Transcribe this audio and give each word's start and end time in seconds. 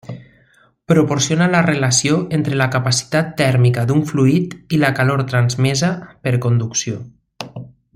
Proporciona 0.91 1.47
la 1.55 1.59
relació 1.67 2.17
entre 2.39 2.57
la 2.63 2.69
capacitat 2.77 3.31
tèrmica 3.43 3.85
d'un 3.91 4.03
fluid 4.13 4.59
i 4.79 4.83
la 4.85 4.93
calor 5.01 5.25
transmesa 5.35 5.95
per 6.27 6.39
conducció. 6.49 7.03